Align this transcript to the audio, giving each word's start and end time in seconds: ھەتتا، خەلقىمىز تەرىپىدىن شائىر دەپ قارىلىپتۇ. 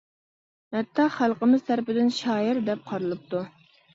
ھەتتا، 0.77 1.05
خەلقىمىز 1.15 1.67
تەرىپىدىن 1.67 2.09
شائىر 2.21 2.61
دەپ 2.71 2.81
قارىلىپتۇ. 2.87 3.43